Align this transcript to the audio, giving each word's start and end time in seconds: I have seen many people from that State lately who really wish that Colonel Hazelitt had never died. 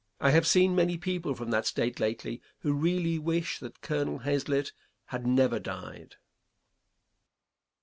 I 0.19 0.31
have 0.31 0.47
seen 0.47 0.73
many 0.75 0.97
people 0.97 1.35
from 1.35 1.51
that 1.51 1.67
State 1.67 1.99
lately 1.99 2.41
who 2.61 2.73
really 2.73 3.19
wish 3.19 3.59
that 3.59 3.81
Colonel 3.81 4.17
Hazelitt 4.17 4.71
had 5.05 5.27
never 5.27 5.59
died. 5.59 6.15